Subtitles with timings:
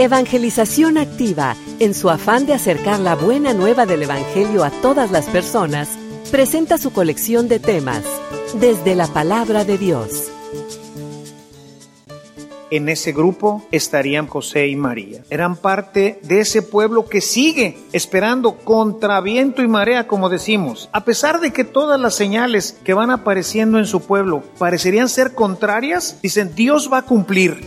[0.00, 5.26] Evangelización Activa, en su afán de acercar la buena nueva del Evangelio a todas las
[5.26, 5.98] personas,
[6.30, 8.04] presenta su colección de temas,
[8.60, 10.30] desde la palabra de Dios.
[12.70, 15.24] En ese grupo estarían José y María.
[15.30, 20.88] Eran parte de ese pueblo que sigue esperando contra viento y marea, como decimos.
[20.92, 25.34] A pesar de que todas las señales que van apareciendo en su pueblo parecerían ser
[25.34, 27.66] contrarias, dicen Dios va a cumplir.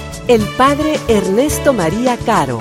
[0.33, 2.57] el Padre Ernesto María Caro.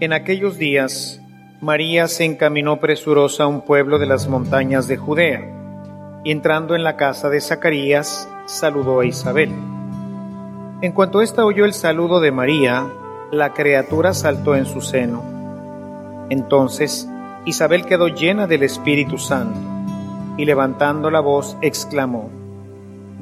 [0.00, 1.22] En aquellos días,
[1.62, 5.61] María se encaminó presurosa a un pueblo de las montañas de Judea,
[6.24, 9.50] y entrando en la casa de Zacarías, saludó a Isabel.
[10.80, 12.86] En cuanto ésta oyó el saludo de María,
[13.30, 15.22] la criatura saltó en su seno.
[16.28, 17.08] Entonces
[17.44, 19.58] Isabel quedó llena del Espíritu Santo,
[20.36, 22.30] y levantando la voz exclamó,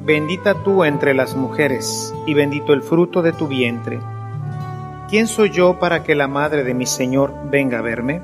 [0.03, 3.99] Bendita tú entre las mujeres, y bendito el fruto de tu vientre.
[5.11, 8.21] ¿quién soy yo para que la madre de mi Señor venga a verme?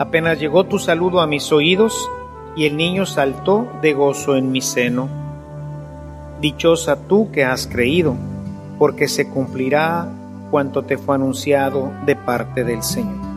[0.00, 2.10] Apenas llegó tu saludo a mis oídos
[2.58, 5.08] y el niño saltó de gozo en mi seno.
[6.40, 8.16] Dichosa tú que has creído,
[8.80, 10.08] porque se cumplirá
[10.50, 13.28] cuanto te fue anunciado de parte del Señor.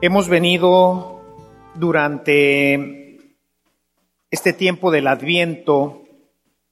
[0.00, 1.20] Hemos venido
[1.74, 3.09] durante
[4.30, 6.04] este tiempo del adviento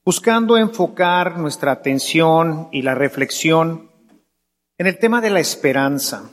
[0.05, 3.91] buscando enfocar nuestra atención y la reflexión
[4.79, 6.31] en el tema de la esperanza.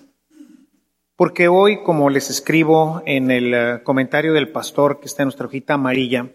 [1.16, 5.48] Porque hoy, como les escribo en el eh, comentario del pastor que está en nuestra
[5.48, 6.30] hojita amarilla,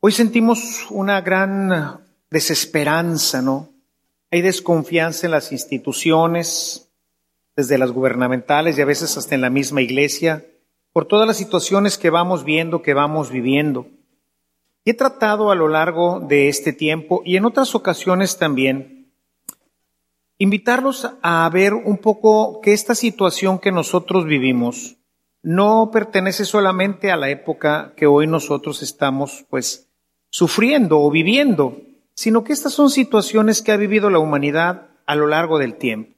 [0.00, 2.00] hoy sentimos una gran
[2.30, 3.68] desesperanza, ¿no?
[4.30, 6.90] Hay desconfianza en las instituciones,
[7.54, 10.44] desde las gubernamentales y a veces hasta en la misma iglesia,
[10.92, 13.86] por todas las situaciones que vamos viendo, que vamos viviendo.
[14.86, 19.12] He tratado a lo largo de este tiempo y en otras ocasiones también
[20.38, 24.96] invitarlos a ver un poco que esta situación que nosotros vivimos
[25.42, 29.88] no pertenece solamente a la época que hoy nosotros estamos pues
[30.30, 31.80] sufriendo o viviendo,
[32.14, 36.14] sino que estas son situaciones que ha vivido la humanidad a lo largo del tiempo.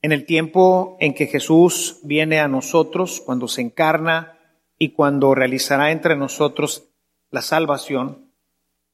[0.00, 4.37] En el tiempo en que Jesús viene a nosotros, cuando se encarna
[4.78, 6.88] y cuando realizará entre nosotros
[7.30, 8.32] la salvación,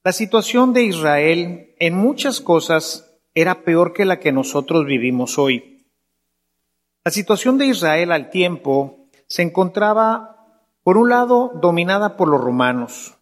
[0.03, 5.87] la situación de Israel en muchas cosas era peor que la que nosotros vivimos hoy.
[7.05, 13.15] La situación de Israel al tiempo se encontraba, por un lado, dominada por los romanos.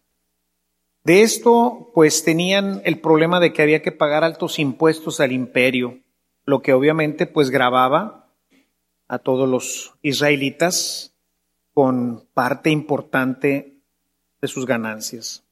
[1.03, 6.03] De esto, pues tenían el problema de que había que pagar altos impuestos al imperio
[6.45, 8.29] lo que obviamente pues grababa
[9.07, 11.12] a todos los israelitas
[11.73, 13.77] con parte importante
[14.41, 15.43] de sus ganancias.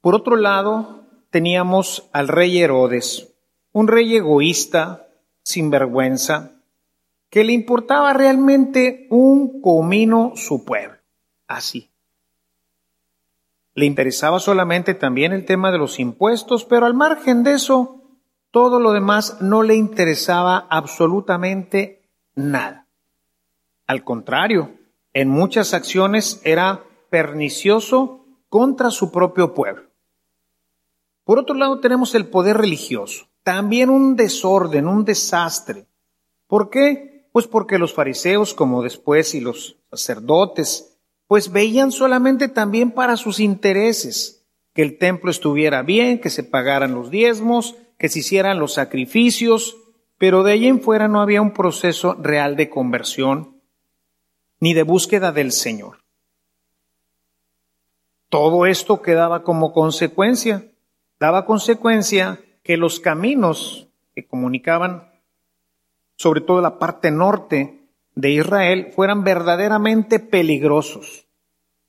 [0.00, 3.34] Por otro lado, teníamos al rey Herodes,
[3.72, 5.08] un rey egoísta,
[5.42, 6.52] sin vergüenza,
[7.30, 10.98] que le importaba realmente un comino su pueblo,
[11.48, 11.90] así.
[13.74, 18.02] Le interesaba solamente también el tema de los impuestos, pero al margen de eso,
[18.52, 22.83] todo lo demás no le interesaba absolutamente nada.
[23.86, 24.72] Al contrario,
[25.12, 29.84] en muchas acciones era pernicioso contra su propio pueblo.
[31.24, 35.86] Por otro lado tenemos el poder religioso, también un desorden, un desastre.
[36.46, 37.28] ¿Por qué?
[37.32, 43.40] Pues porque los fariseos, como después y los sacerdotes, pues veían solamente también para sus
[43.40, 48.74] intereses, que el templo estuviera bien, que se pagaran los diezmos, que se hicieran los
[48.74, 49.76] sacrificios,
[50.16, 53.53] Pero de ahí en fuera no había un proceso real de conversión
[54.64, 55.98] ni de búsqueda del Señor.
[58.30, 60.72] Todo esto quedaba como consecuencia,
[61.20, 65.12] daba consecuencia que los caminos que comunicaban,
[66.16, 67.82] sobre todo la parte norte
[68.14, 71.26] de Israel, fueran verdaderamente peligrosos.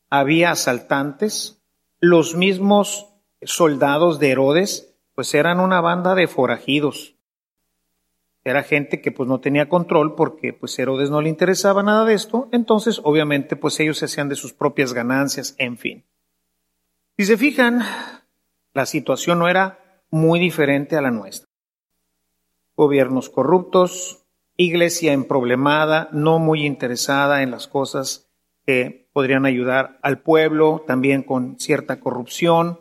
[0.09, 1.61] Había asaltantes,
[2.01, 3.07] los mismos
[3.41, 7.14] soldados de Herodes, pues eran una banda de forajidos.
[8.45, 12.13] Era gente que pues no tenía control porque pues Herodes no le interesaba nada de
[12.13, 16.05] esto, entonces obviamente pues ellos se hacían de sus propias ganancias, en fin.
[17.17, 17.81] Si se fijan,
[18.71, 21.49] la situación no era muy diferente a la nuestra.
[22.75, 24.27] Gobiernos corruptos,
[24.57, 28.29] iglesia emproblemada, no muy interesada en las cosas
[28.63, 32.79] que podrían ayudar al pueblo, también con cierta corrupción.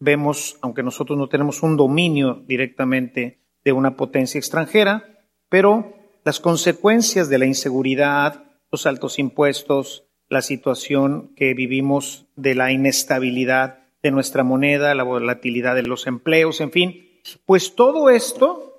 [0.00, 5.18] Vemos, aunque nosotros no tenemos un dominio directamente de una potencia extranjera,
[5.48, 5.94] pero
[6.24, 13.80] las consecuencias de la inseguridad, los altos impuestos, la situación que vivimos de la inestabilidad
[14.02, 17.08] de nuestra moneda, la volatilidad de los empleos, en fin,
[17.46, 18.74] pues todo esto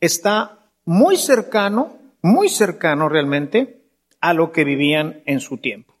[0.00, 3.82] está muy cercano, muy cercano realmente
[4.20, 5.94] a lo que vivían en su tiempo.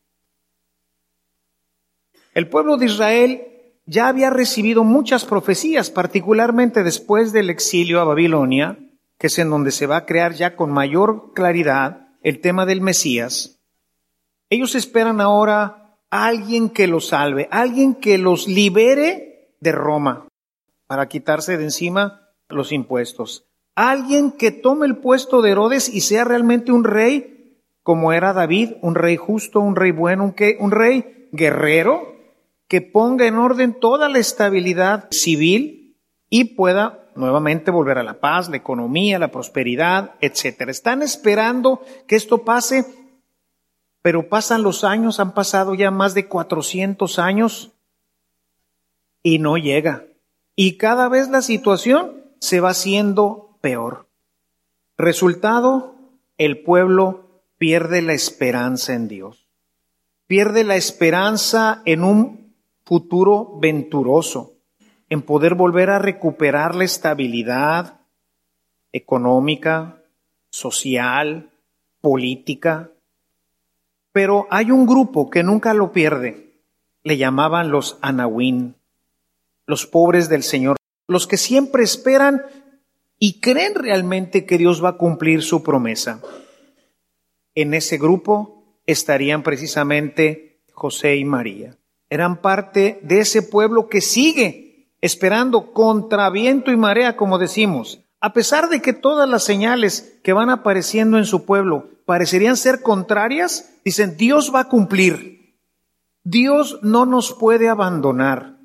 [2.34, 3.42] El pueblo de Israel
[3.88, 8.78] ya había recibido muchas profecías, particularmente después del exilio a Babilonia,
[9.18, 12.82] que es en donde se va a crear ya con mayor claridad el tema del
[12.82, 13.60] Mesías.
[14.50, 20.28] Ellos esperan ahora alguien que los salve, alguien que los libere de Roma
[20.86, 23.46] para quitarse de encima los impuestos.
[23.74, 28.72] Alguien que tome el puesto de Herodes y sea realmente un rey como era David,
[28.82, 32.17] un rey justo, un rey bueno, un, un rey guerrero,
[32.68, 35.96] que ponga en orden toda la estabilidad civil
[36.30, 40.70] y pueda nuevamente volver a la paz, la economía, la prosperidad, etcétera.
[40.70, 42.84] Están esperando que esto pase
[44.02, 47.72] pero pasan los años, han pasado ya más de 400 años
[49.22, 50.06] y no llega.
[50.54, 54.08] Y cada vez la situación se va haciendo peor.
[54.96, 55.94] Resultado,
[56.38, 59.46] el pueblo pierde la esperanza en Dios.
[60.26, 62.47] Pierde la esperanza en un
[62.88, 64.54] futuro venturoso,
[65.10, 68.00] en poder volver a recuperar la estabilidad
[68.92, 70.02] económica,
[70.48, 71.50] social,
[72.00, 72.90] política,
[74.10, 76.54] pero hay un grupo que nunca lo pierde.
[77.02, 78.76] Le llamaban los Anahuín,
[79.66, 82.40] los pobres del Señor, los que siempre esperan
[83.18, 86.22] y creen realmente que Dios va a cumplir su promesa.
[87.54, 91.77] En ese grupo estarían precisamente José y María.
[92.10, 98.32] Eran parte de ese pueblo que sigue esperando contra viento y marea, como decimos, a
[98.32, 103.70] pesar de que todas las señales que van apareciendo en su pueblo parecerían ser contrarias,
[103.84, 105.56] dicen, Dios va a cumplir.
[106.24, 108.58] Dios no nos puede abandonar.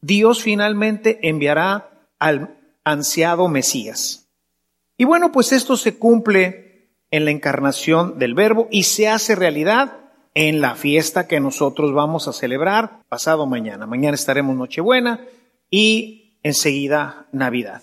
[0.00, 4.28] Dios finalmente enviará al ansiado Mesías.
[4.96, 9.99] Y bueno, pues esto se cumple en la encarnación del Verbo y se hace realidad
[10.34, 13.86] en la fiesta que nosotros vamos a celebrar pasado mañana.
[13.86, 15.24] Mañana estaremos Nochebuena
[15.70, 17.82] y enseguida Navidad.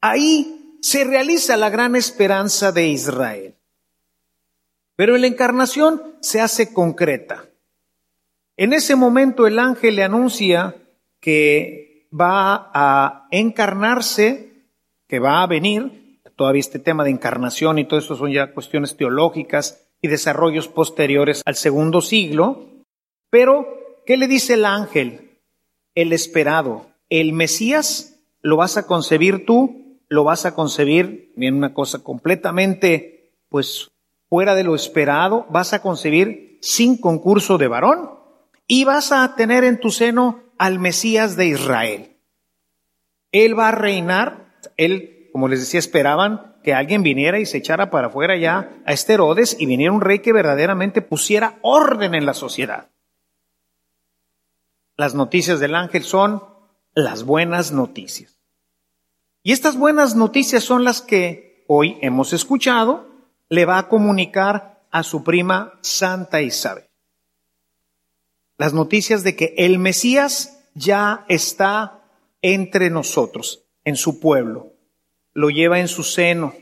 [0.00, 3.54] Ahí se realiza la gran esperanza de Israel.
[4.94, 7.44] Pero la encarnación se hace concreta.
[8.56, 10.76] En ese momento el ángel le anuncia
[11.20, 14.64] que va a encarnarse,
[15.06, 18.96] que va a venir, todavía este tema de encarnación y todo eso son ya cuestiones
[18.96, 22.68] teológicas desarrollos posteriores al segundo siglo,
[23.30, 23.66] pero
[24.06, 25.38] ¿qué le dice el ángel?
[25.94, 31.74] El esperado, el Mesías, lo vas a concebir tú, lo vas a concebir en una
[31.74, 33.90] cosa completamente, pues,
[34.28, 38.10] fuera de lo esperado, vas a concebir sin concurso de varón
[38.66, 42.16] y vas a tener en tu seno al Mesías de Israel.
[43.32, 47.92] Él va a reinar, él, como les decía, esperaban que alguien viniera y se echara
[47.92, 52.26] para afuera ya a este Herodes y viniera un rey que verdaderamente pusiera orden en
[52.26, 52.88] la sociedad.
[54.96, 56.42] Las noticias del ángel son
[56.92, 58.40] las buenas noticias.
[59.44, 63.06] Y estas buenas noticias son las que hoy hemos escuchado
[63.48, 66.88] le va a comunicar a su prima Santa Isabel.
[68.58, 72.02] Las noticias de que el Mesías ya está
[72.42, 74.72] entre nosotros, en su pueblo,
[75.36, 76.54] lo lleva en su seno.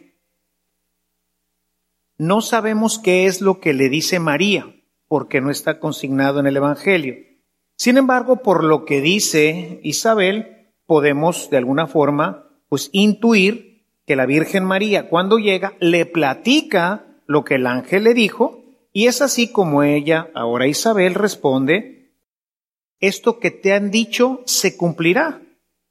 [2.18, 4.74] No sabemos qué es lo que le dice María,
[5.06, 7.14] porque no está consignado en el Evangelio.
[7.76, 14.26] Sin embargo, por lo que dice Isabel, podemos de alguna forma pues intuir que la
[14.26, 19.52] Virgen María cuando llega le platica lo que el ángel le dijo y es así
[19.52, 22.12] como ella, ahora Isabel, responde,
[22.98, 25.42] esto que te han dicho se cumplirá,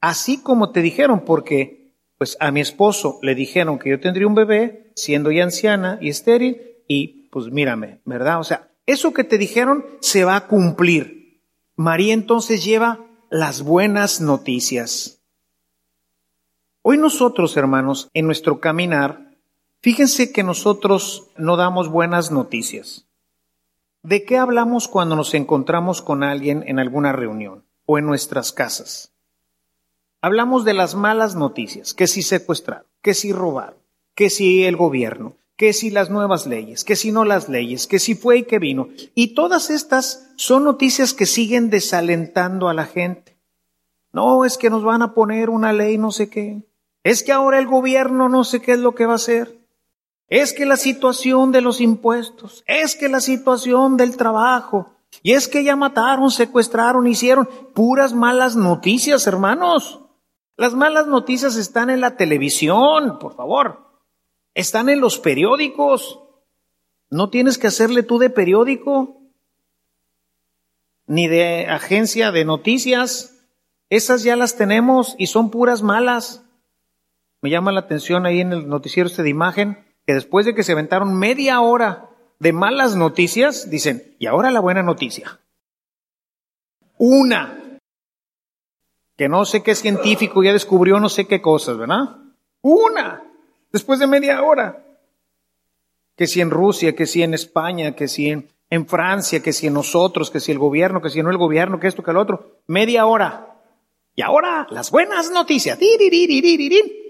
[0.01, 1.82] así como te dijeron, porque
[2.23, 6.07] pues a mi esposo le dijeron que yo tendría un bebé siendo ya anciana y
[6.07, 8.39] estéril y pues mírame, ¿verdad?
[8.39, 11.41] O sea, eso que te dijeron se va a cumplir.
[11.75, 15.21] María entonces lleva las buenas noticias.
[16.81, 19.35] Hoy nosotros, hermanos, en nuestro caminar,
[19.81, 23.05] fíjense que nosotros no damos buenas noticias.
[24.01, 29.12] ¿De qué hablamos cuando nos encontramos con alguien en alguna reunión o en nuestras casas?
[30.25, 33.75] Hablamos de las malas noticias, que si secuestraron, que si robaron,
[34.15, 37.99] que si el gobierno, que si las nuevas leyes, que si no las leyes, que
[37.99, 38.87] si fue y que vino.
[39.15, 43.37] Y todas estas son noticias que siguen desalentando a la gente.
[44.13, 46.63] No, es que nos van a poner una ley no sé qué.
[47.03, 49.59] Es que ahora el gobierno no sé qué es lo que va a hacer.
[50.29, 55.49] Es que la situación de los impuestos, es que la situación del trabajo, y es
[55.49, 59.99] que ya mataron, secuestraron, hicieron puras malas noticias, hermanos.
[60.55, 63.79] Las malas noticias están en la televisión, por favor.
[64.53, 66.19] Están en los periódicos.
[67.09, 69.21] No tienes que hacerle tú de periódico,
[71.07, 73.45] ni de agencia de noticias.
[73.89, 76.43] Esas ya las tenemos y son puras malas.
[77.41, 80.63] Me llama la atención ahí en el noticiero este de imagen que después de que
[80.63, 85.39] se aventaron media hora de malas noticias, dicen, y ahora la buena noticia.
[86.97, 87.62] Una,
[89.15, 92.17] que no sé qué científico ya descubrió no sé qué cosas, ¿verdad?
[92.61, 93.23] Una
[93.71, 94.85] después de media hora.
[96.15, 99.73] Que si en Rusia, que si en España, que si en, Francia, que si en
[99.73, 102.61] nosotros, que si el gobierno, que si no el gobierno, que esto, que el otro.
[102.67, 103.59] Media hora.
[104.15, 105.77] Y ahora las buenas noticias.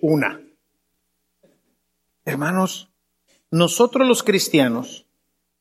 [0.02, 0.42] Una.
[2.26, 2.90] Hermanos,
[3.52, 5.06] nosotros los cristianos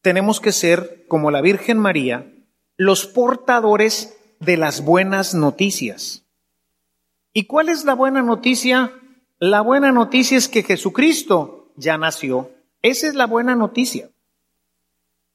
[0.00, 2.32] tenemos que ser, como la Virgen María,
[2.76, 6.21] los portadores de las buenas noticias.
[7.32, 8.92] ¿Y cuál es la buena noticia?
[9.38, 12.50] La buena noticia es que Jesucristo ya nació.
[12.82, 14.10] Esa es la buena noticia.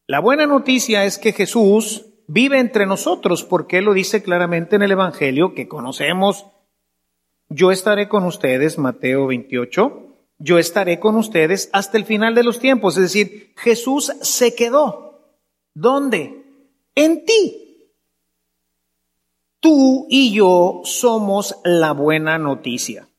[0.06, 4.92] La buena noticia es que Jesús vive entre nosotros porque lo dice claramente en el
[4.92, 6.46] Evangelio que conocemos.
[7.50, 10.08] Yo estaré con ustedes, Mateo 28,
[10.40, 12.96] yo estaré con ustedes hasta el final de los tiempos.
[12.98, 15.34] Es decir, Jesús se quedó.
[15.74, 16.44] ¿Dónde?
[16.96, 17.67] En ti.
[19.60, 23.10] Tú y yo somos la buena noticia.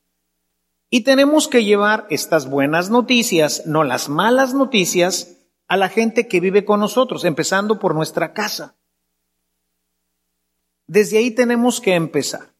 [0.91, 6.41] Y tenemos que llevar estas buenas noticias, no las malas noticias, a la gente que
[6.41, 8.75] vive con nosotros, empezando por nuestra casa.
[10.87, 12.55] Desde ahí tenemos que empezar.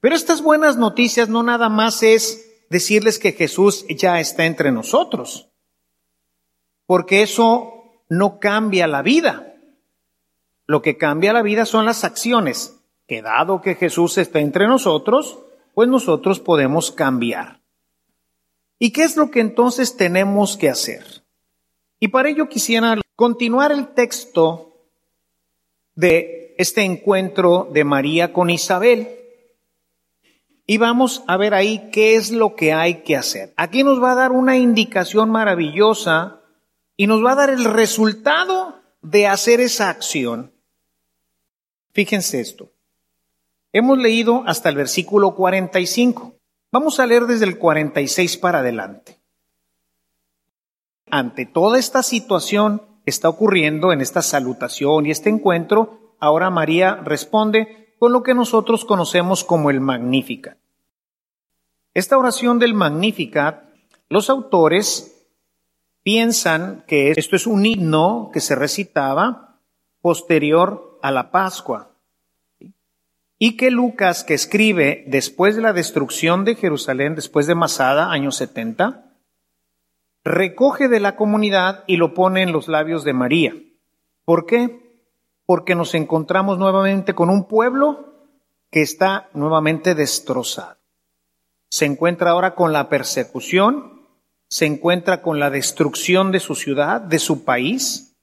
[0.00, 5.48] Pero estas buenas noticias no nada más es decirles que Jesús ya está entre nosotros,
[6.86, 9.56] porque eso no cambia la vida.
[10.66, 12.73] Lo que cambia la vida son las acciones,
[13.06, 15.38] que dado que Jesús está entre nosotros,
[15.74, 17.60] pues nosotros podemos cambiar.
[18.78, 21.24] ¿Y qué es lo que entonces tenemos que hacer?
[22.00, 24.74] Y para ello quisiera continuar el texto
[25.94, 29.08] de este encuentro de María con Isabel.
[30.66, 33.52] Y vamos a ver ahí qué es lo que hay que hacer.
[33.56, 36.40] Aquí nos va a dar una indicación maravillosa
[36.96, 40.52] y nos va a dar el resultado de hacer esa acción.
[41.92, 42.73] Fíjense esto.
[43.76, 46.36] Hemos leído hasta el versículo 45.
[46.70, 49.18] Vamos a leer desde el 46 para adelante.
[51.10, 56.94] Ante toda esta situación que está ocurriendo en esta salutación y este encuentro, ahora María
[57.02, 60.56] responde con lo que nosotros conocemos como el Magnificat.
[61.94, 63.64] Esta oración del Magnificat,
[64.08, 65.26] los autores
[66.04, 69.58] piensan que esto es un himno que se recitaba
[70.00, 71.93] posterior a la Pascua
[73.46, 78.36] y que Lucas, que escribe después de la destrucción de Jerusalén, después de Masada, años
[78.36, 79.18] 70,
[80.24, 83.54] recoge de la comunidad y lo pone en los labios de María.
[84.24, 85.04] ¿Por qué?
[85.44, 88.14] Porque nos encontramos nuevamente con un pueblo
[88.70, 90.78] que está nuevamente destrozado.
[91.68, 94.06] Se encuentra ahora con la persecución,
[94.48, 98.16] se encuentra con la destrucción de su ciudad, de su país,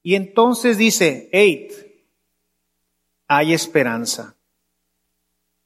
[0.00, 1.72] y entonces dice, Eight,
[3.26, 4.36] hay esperanza.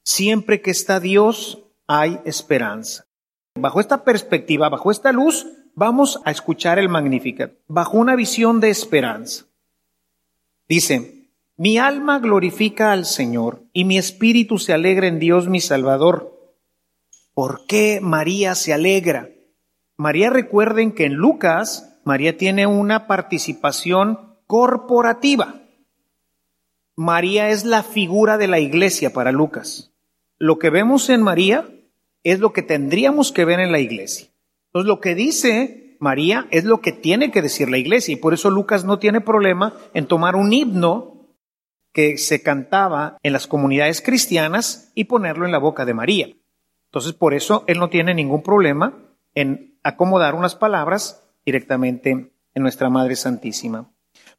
[0.04, 3.06] Siempre que está Dios hay esperanza.
[3.56, 8.70] Bajo esta perspectiva, bajo esta luz, vamos a escuchar el Magnificat, bajo una visión de
[8.70, 9.46] esperanza.
[10.68, 16.34] Dice, mi alma glorifica al Señor y mi espíritu se alegra en Dios mi Salvador,
[17.34, 19.28] ¿Por qué María se alegra?
[19.96, 25.62] María recuerden que en Lucas, María tiene una participación corporativa.
[26.94, 29.93] María es la figura de la iglesia para Lucas.
[30.38, 31.68] Lo que vemos en María
[32.22, 34.28] es lo que tendríamos que ver en la iglesia.
[34.66, 38.34] Entonces lo que dice María es lo que tiene que decir la iglesia y por
[38.34, 41.28] eso Lucas no tiene problema en tomar un himno
[41.92, 46.28] que se cantaba en las comunidades cristianas y ponerlo en la boca de María.
[46.86, 48.98] Entonces por eso él no tiene ningún problema
[49.34, 52.10] en acomodar unas palabras directamente
[52.54, 53.90] en nuestra Madre Santísima.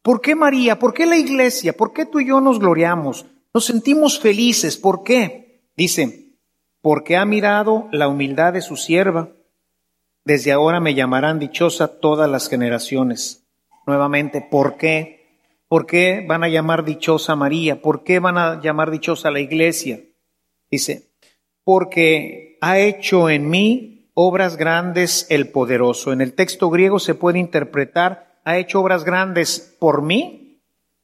[0.02, 0.80] ¿Por qué María?
[0.80, 1.74] ¿Por qué la iglesia?
[1.74, 3.26] ¿Por qué tú y yo nos gloriamos?
[3.54, 4.78] Nos sentimos felices.
[4.78, 5.45] ¿Por qué?
[5.76, 6.30] Dice,
[6.82, 9.30] porque ha mirado la humildad de su sierva.
[10.24, 13.48] Desde ahora me llamarán dichosa todas las generaciones.
[13.86, 15.40] Nuevamente, ¿por qué?
[15.68, 17.82] ¿Por qué van a llamar dichosa María?
[17.82, 20.02] ¿Por qué van a llamar dichosa la iglesia?
[20.72, 21.12] Dice,
[21.64, 26.14] porque ha hecho en mí obras grandes el poderoso.
[26.14, 30.62] En el texto griego se puede interpretar ha hecho obras grandes por mí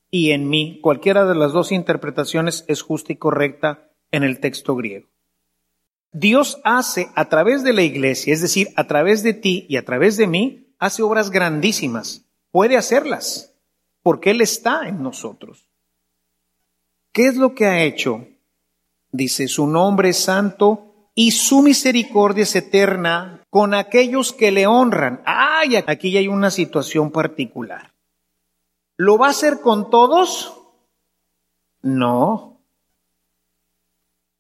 [0.10, 0.80] y en mí.
[0.82, 5.08] Cualquiera de las dos interpretaciones es justa y correcta en el texto griego.
[6.12, 9.86] Dios hace a través de la iglesia, es decir, a través de ti y a
[9.86, 12.26] través de mí, hace obras grandísimas.
[12.52, 13.54] Puede hacerlas
[14.04, 15.70] porque Él está en nosotros.
[17.14, 18.28] ¿Qué es lo que ha hecho?
[19.12, 25.22] Dice, su nombre es santo y su misericordia es eterna con aquellos que le honran.
[25.26, 27.94] Ay, aquí hay una situación particular.
[28.96, 30.58] ¿Lo va a hacer con todos?
[31.82, 32.51] No.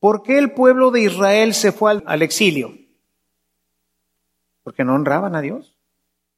[0.01, 2.73] ¿Por qué el pueblo de Israel se fue al, exilio?
[4.63, 5.77] Porque no honraban a Dios.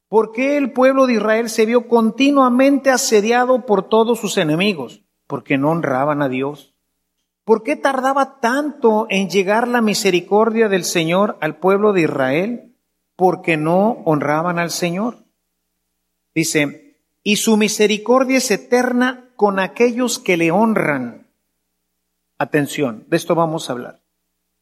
[0.09, 5.01] ¿Por qué el pueblo de Israel se vio continuamente asediado por todos sus enemigos?
[5.27, 6.75] Porque no honraban a Dios.
[7.45, 12.75] ¿Por qué tardaba tanto en llegar la misericordia del Señor al pueblo de Israel?
[13.15, 15.23] Porque no honraban al Señor.
[16.35, 21.22] Dice, y su misericordia es eterna con aquellos que le honran.
[22.37, 24.01] Atención, de esto vamos a hablar.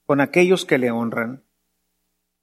[0.06, 1.44] Con aquellos que le honran.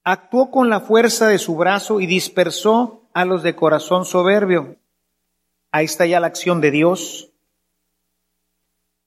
[0.04, 4.76] Actuó con la fuerza de su brazo y dispersó a los de corazón soberbio.
[5.70, 7.28] Ahí está ya la acción de Dios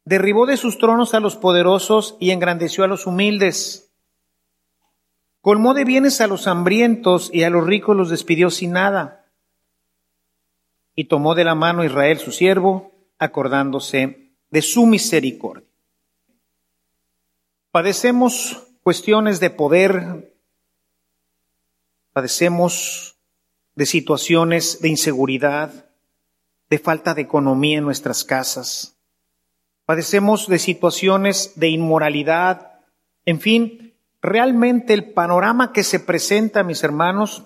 [0.03, 3.91] Derribó de sus tronos a los poderosos y engrandeció a los humildes.
[5.41, 9.25] Colmó de bienes a los hambrientos y a los ricos los despidió sin nada.
[10.95, 15.67] Y tomó de la mano Israel su siervo, acordándose de su misericordia.
[17.71, 20.33] Padecemos cuestiones de poder,
[22.13, 23.17] padecemos
[23.75, 25.89] de situaciones de inseguridad,
[26.69, 28.97] de falta de economía en nuestras casas
[29.91, 32.79] padecemos de situaciones de inmoralidad,
[33.25, 37.43] en fin, realmente el panorama que se presenta, mis hermanos,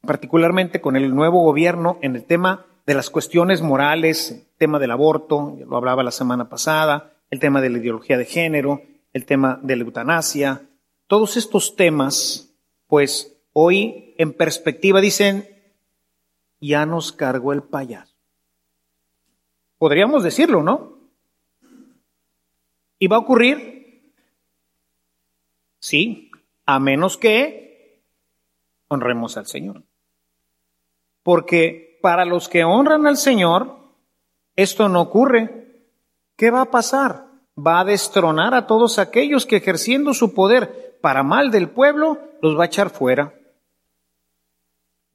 [0.00, 4.90] particularmente con el nuevo gobierno en el tema de las cuestiones morales, el tema del
[4.90, 9.58] aborto, lo hablaba la semana pasada, el tema de la ideología de género, el tema
[9.62, 10.68] de la eutanasia,
[11.06, 12.54] todos estos temas,
[12.86, 15.48] pues hoy en perspectiva dicen,
[16.60, 18.14] ya nos cargó el payaso.
[19.78, 20.98] Podríamos decirlo, ¿no?
[22.98, 24.12] ¿Y va a ocurrir?
[25.78, 26.30] Sí,
[26.66, 28.02] a menos que
[28.88, 29.82] honremos al Señor.
[31.22, 33.78] Porque para los que honran al Señor,
[34.54, 35.86] esto no ocurre.
[36.36, 37.29] ¿Qué va a pasar?
[37.58, 42.58] Va a destronar a todos aquellos que ejerciendo su poder para mal del pueblo, los
[42.58, 43.34] va a echar fuera.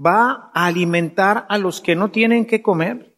[0.04, 3.16] Va a alimentar a los que no tienen que comer.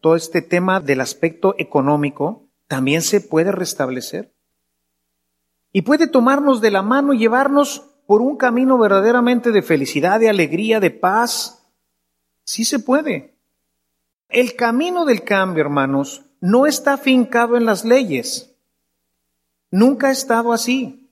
[0.00, 4.32] Todo este tema del aspecto económico también se puede restablecer.
[5.72, 10.28] Y puede tomarnos de la mano y llevarnos por un camino verdaderamente de felicidad, de
[10.28, 11.66] alegría, de paz.
[12.44, 13.36] Sí se puede.
[14.28, 18.52] El camino del cambio, hermanos, no está fincado en las leyes.
[19.70, 21.08] Nunca ha estado así.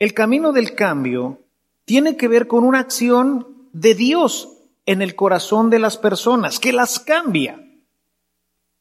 [0.00, 1.38] El camino del cambio
[1.84, 4.48] tiene que ver con una acción de Dios
[4.86, 7.64] en el corazón de las personas, que las cambia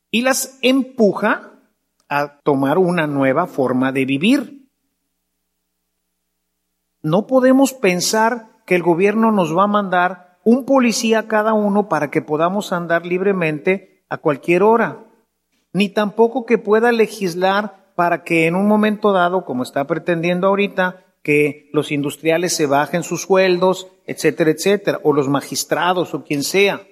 [0.10, 1.52] y las empuja
[2.10, 4.68] a tomar una nueva forma de vivir.
[7.04, 11.90] No podemos pensar que el gobierno nos va a mandar un policía a cada uno
[11.90, 15.06] para que podamos andar libremente a cualquier hora,
[15.74, 21.04] ni tampoco que pueda legislar para que en un momento dado, como está pretendiendo ahorita,
[21.24, 26.86] que los industriales se bajen sus sueldos, etcétera, etcétera, o los magistrados o quien sea.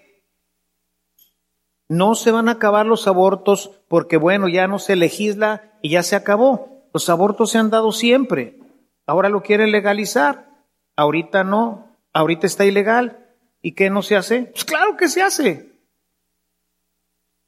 [1.88, 6.02] No se van a acabar los abortos porque, bueno, ya no se legisla y ya
[6.02, 6.90] se acabó.
[6.92, 8.58] Los abortos se han dado siempre.
[9.06, 10.50] Ahora lo quieren legalizar.
[10.96, 12.00] Ahorita no.
[12.14, 13.28] Ahorita está ilegal.
[13.62, 14.46] ¿Y qué no se hace?
[14.46, 15.71] Pues claro que se hace.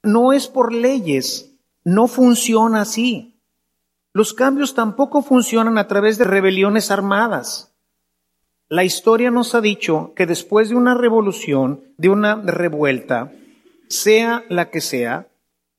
[0.03, 1.55] No es por leyes.
[1.83, 3.41] No funciona así.
[4.13, 7.73] Los cambios tampoco funcionan a través de rebeliones armadas.
[8.69, 13.31] La historia nos ha dicho que después de una revolución, de una revuelta,
[13.87, 15.27] sea la que sea,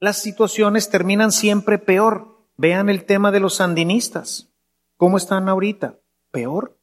[0.01, 2.39] las situaciones terminan siempre peor.
[2.57, 4.49] Vean el tema de los sandinistas.
[4.97, 5.99] ¿Cómo están ahorita?
[6.31, 6.77] Peor.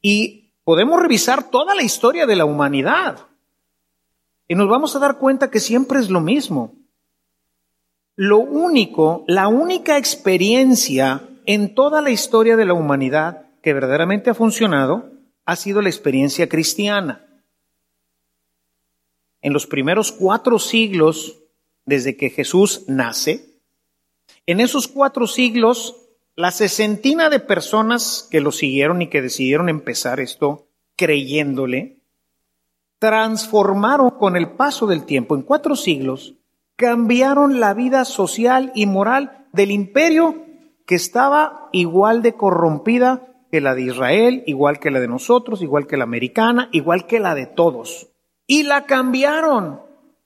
[0.00, 3.26] Y podemos revisar toda la historia de la humanidad.
[4.48, 6.74] Y nos vamos a dar cuenta que siempre es lo mismo.
[8.16, 14.34] Lo único, la única experiencia en toda la historia de la humanidad que verdaderamente ha
[14.34, 15.10] funcionado
[15.44, 17.26] ha sido la experiencia cristiana.
[19.40, 21.40] En los primeros cuatro siglos,
[21.84, 23.54] desde que Jesús nace,
[24.46, 25.96] en esos cuatro siglos,
[26.36, 32.03] la sesentina de personas que lo siguieron y que decidieron empezar esto creyéndole,
[32.98, 36.34] transformaron con el paso del tiempo, en cuatro siglos,
[36.76, 40.44] cambiaron la vida social y moral del imperio
[40.86, 45.86] que estaba igual de corrompida que la de Israel, igual que la de nosotros, igual
[45.86, 48.08] que la americana, igual que la de todos.
[48.46, 49.80] Y la cambiaron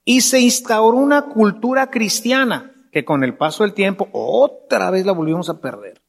[0.05, 5.13] y se instauró una cultura cristiana que con el paso del tiempo otra vez la
[5.13, 6.03] volvimos a perder.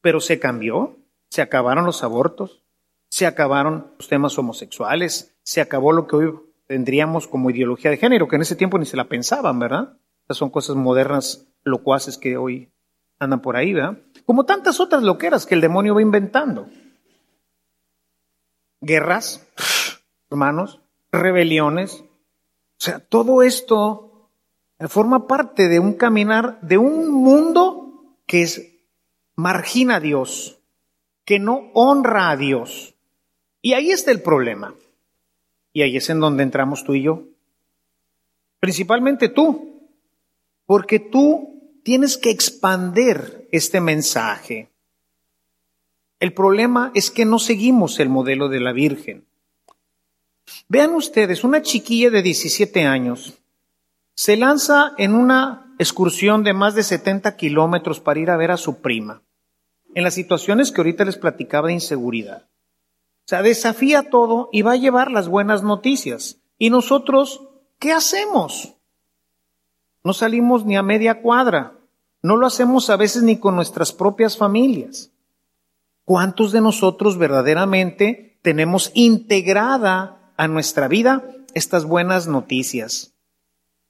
[0.00, 0.96] Pero se cambió,
[1.28, 2.62] se acabaron los abortos,
[3.10, 6.34] se acabaron los temas homosexuales, se acabó lo que hoy
[6.66, 9.96] tendríamos como ideología de género, que en ese tiempo ni se la pensaban, ¿verdad?
[10.22, 12.68] Estas son cosas modernas, locuaces que hoy
[13.20, 13.96] andan por ahí, ¿verdad?
[14.26, 16.68] Como tantas otras loqueras que el demonio va inventando.
[18.80, 19.46] Guerras,
[20.30, 20.80] hermanos,
[21.12, 22.02] rebeliones.
[22.02, 24.32] O sea, todo esto
[24.88, 28.72] forma parte de un caminar, de un mundo que es,
[29.36, 30.58] margina a Dios,
[31.24, 32.96] que no honra a Dios.
[33.62, 34.74] Y ahí está el problema.
[35.76, 37.24] Y ahí es en donde entramos tú y yo.
[38.60, 39.90] Principalmente tú.
[40.64, 44.70] Porque tú tienes que expander este mensaje.
[46.18, 49.26] El problema es que no seguimos el modelo de la Virgen.
[50.66, 53.34] Vean ustedes, una chiquilla de 17 años
[54.14, 58.56] se lanza en una excursión de más de 70 kilómetros para ir a ver a
[58.56, 59.20] su prima,
[59.94, 62.46] en las situaciones que ahorita les platicaba de inseguridad.
[63.26, 66.38] O sea, desafía todo y va a llevar las buenas noticias.
[66.58, 67.42] ¿Y nosotros
[67.80, 68.74] qué hacemos?
[70.04, 71.76] No salimos ni a media cuadra.
[72.22, 75.10] No lo hacemos a veces ni con nuestras propias familias.
[76.04, 83.12] ¿Cuántos de nosotros verdaderamente tenemos integrada a nuestra vida estas buenas noticias?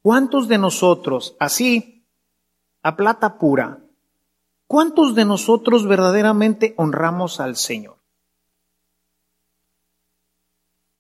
[0.01, 2.07] ¿Cuántos de nosotros, así,
[2.83, 3.81] a plata pura,
[4.67, 7.96] cuántos de nosotros verdaderamente honramos al Señor?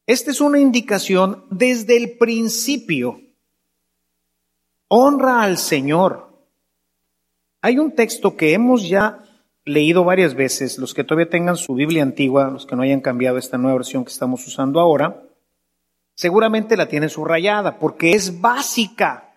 [0.06, 3.20] Esta es una indicación desde el principio.
[4.86, 6.28] Honra al Señor.
[7.60, 9.24] Hay un texto que hemos ya
[9.64, 13.36] leído varias veces, los que todavía tengan su Biblia antigua, los que no hayan cambiado
[13.36, 15.24] esta nueva versión que estamos usando ahora,
[16.14, 19.34] seguramente la tienen subrayada porque es básica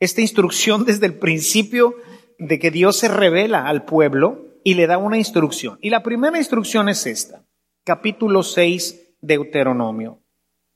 [0.00, 1.94] esta instrucción desde el principio
[2.40, 5.78] de que Dios se revela al pueblo y le da una instrucción.
[5.80, 7.44] Y la primera instrucción es esta,
[7.84, 10.18] capítulo 6, Deuteronomio,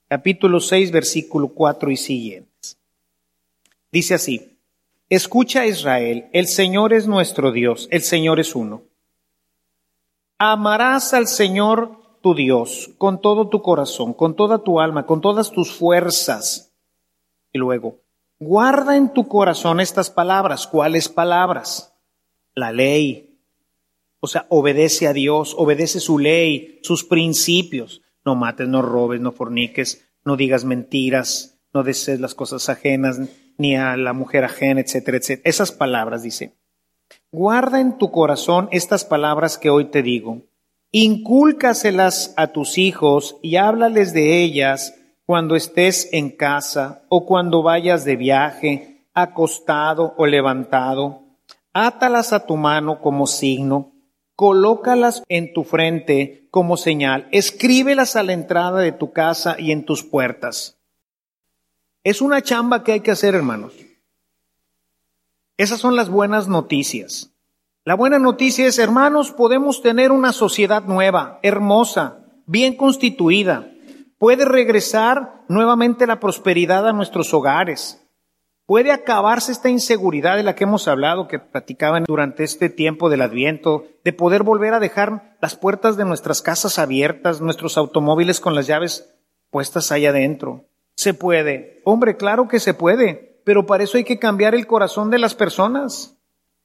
[0.09, 2.79] capítulo 6, versículo 4 y siguientes.
[3.91, 4.59] Dice así,
[5.09, 8.83] escucha Israel, el Señor es nuestro Dios, el Señor es uno.
[10.37, 15.51] Amarás al Señor tu Dios con todo tu corazón, con toda tu alma, con todas
[15.51, 16.73] tus fuerzas.
[17.51, 18.01] Y luego,
[18.39, 20.67] guarda en tu corazón estas palabras.
[20.67, 21.95] ¿Cuáles palabras?
[22.55, 23.39] La ley.
[24.21, 29.33] O sea, obedece a Dios, obedece su ley, sus principios no mates, no robes, no
[29.33, 33.21] forniques, no digas mentiras, no desees las cosas ajenas,
[33.59, 35.49] ni a la mujer ajena, etcétera, etcétera.
[35.49, 36.55] Esas palabras, dice.
[37.31, 40.43] Guarda en tu corazón estas palabras que hoy te digo.
[40.93, 44.95] Incúlcaselas a tus hijos y háblales de ellas
[45.27, 51.23] cuando estés en casa o cuando vayas de viaje, acostado o levantado.
[51.73, 53.94] Átalas a tu mano como signo
[54.37, 59.85] colócalas en tu frente como señal, escríbelas a la entrada de tu casa y en
[59.85, 60.79] tus puertas.
[62.03, 63.73] Es una chamba que hay que hacer, hermanos.
[65.57, 67.31] Esas son las buenas noticias.
[67.85, 73.71] La buena noticia es, hermanos, podemos tener una sociedad nueva, hermosa, bien constituida.
[74.19, 78.04] Puede regresar nuevamente la prosperidad a nuestros hogares.
[78.67, 83.21] Puede acabarse esta inseguridad de la que hemos hablado, que platicaban durante este tiempo del
[83.21, 88.55] Adviento, de poder volver a dejar las puertas de nuestras casas abiertas, nuestros automóviles con
[88.55, 89.15] las llaves
[89.51, 90.65] puestas ahí adentro.
[90.97, 91.83] Se puede.
[91.85, 95.35] Hombre, claro que se puede, pero para eso hay que cambiar el corazón de las
[95.35, 96.17] personas,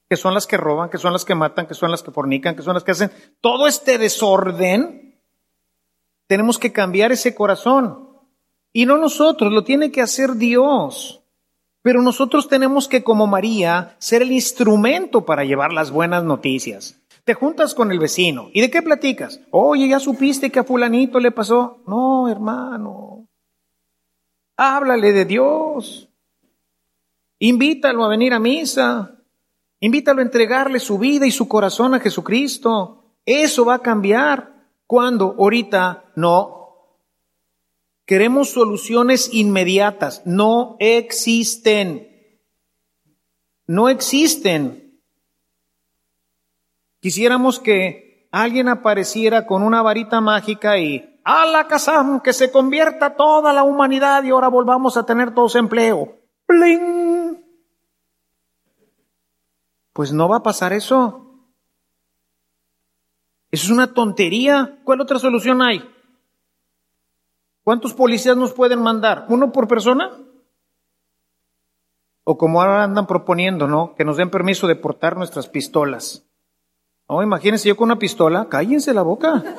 [0.08, 2.56] que son las que roban, que son las que matan, que son las que fornican,
[2.56, 3.10] que son las que hacen
[3.42, 5.20] todo este desorden.
[6.26, 8.08] Tenemos que cambiar ese corazón.
[8.72, 11.19] Y no nosotros, lo tiene que hacer Dios.
[11.82, 17.00] Pero nosotros tenemos que, como María, ser el instrumento para llevar las buenas noticias.
[17.24, 18.50] Te juntas con el vecino.
[18.52, 19.40] ¿Y de qué platicas?
[19.50, 21.82] Oye, ¿ya supiste que a fulanito le pasó?
[21.86, 23.28] No, hermano.
[24.56, 26.08] Háblale de Dios.
[27.38, 29.16] Invítalo a venir a misa.
[29.80, 33.14] Invítalo a entregarle su vida y su corazón a Jesucristo.
[33.24, 34.68] Eso va a cambiar.
[34.86, 35.34] ¿Cuándo?
[35.38, 36.59] Ahorita no.
[38.10, 40.22] Queremos soluciones inmediatas.
[40.24, 42.40] No existen.
[43.68, 45.00] No existen.
[46.98, 53.14] Quisiéramos que alguien apareciera con una varita mágica y a la casa que se convierta
[53.14, 56.18] toda la humanidad y ahora volvamos a tener todos empleo.
[56.48, 57.44] ¡Bling!
[59.92, 61.46] Pues no va a pasar eso.
[63.52, 64.80] Eso es una tontería.
[64.82, 65.88] ¿Cuál otra solución hay?
[67.70, 69.26] ¿Cuántos policías nos pueden mandar?
[69.28, 70.10] ¿Uno por persona?
[72.24, 73.94] O como ahora andan proponiendo, ¿no?
[73.94, 76.26] Que nos den permiso de portar nuestras pistolas.
[77.08, 79.44] No, imagínense yo con una pistola, cállense la boca.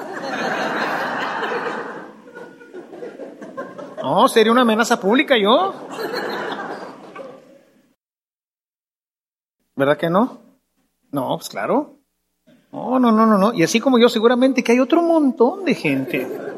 [4.04, 5.74] No, sería una amenaza pública yo.
[9.78, 10.41] ¿Verdad que no?
[11.12, 12.00] No, pues claro.
[12.74, 13.54] No, no, no, no, no.
[13.54, 16.51] Y así como yo, seguramente que hay otro montón de gente.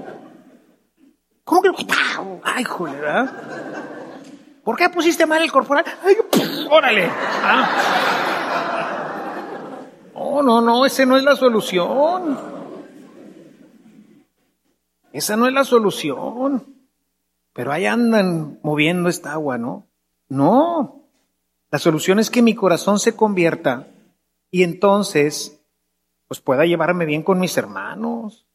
[1.44, 1.70] ¿Cómo que?
[2.44, 3.30] Ay, joder.
[4.64, 5.84] ¿Por qué pusiste mal el corporal?
[6.04, 6.16] Ay,
[6.70, 7.10] órale.
[7.12, 7.70] Ah.
[10.16, 12.40] No, no, no, ese no es la solución.
[15.12, 16.66] Esa no es la solución.
[17.54, 19.88] Pero ahí andan moviendo esta agua, ¿no?
[20.28, 21.04] No.
[21.70, 23.88] La solución es que mi corazón se convierta
[24.50, 25.60] y entonces
[26.28, 28.48] pues pueda llevarme bien con mis hermanos.